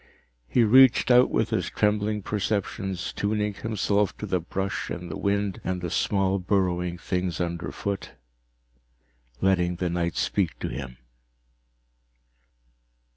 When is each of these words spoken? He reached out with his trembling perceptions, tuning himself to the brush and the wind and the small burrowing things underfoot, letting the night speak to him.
He 0.47 0.63
reached 0.63 1.11
out 1.11 1.29
with 1.29 1.51
his 1.51 1.69
trembling 1.69 2.23
perceptions, 2.23 3.13
tuning 3.13 3.53
himself 3.53 4.17
to 4.17 4.25
the 4.25 4.39
brush 4.39 4.89
and 4.89 5.11
the 5.11 5.15
wind 5.15 5.61
and 5.63 5.79
the 5.79 5.91
small 5.91 6.39
burrowing 6.39 6.97
things 6.97 7.39
underfoot, 7.39 8.09
letting 9.41 9.75
the 9.75 9.91
night 9.91 10.15
speak 10.15 10.57
to 10.57 10.69
him. 10.69 10.97